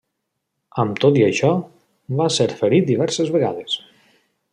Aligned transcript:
Amb 0.83 1.01
tot 1.03 1.19
i 1.19 1.25
això, 1.25 1.51
va 2.21 2.29
ser 2.37 2.47
ferit 2.63 2.89
diverses 2.89 3.31
vegades. 3.37 3.77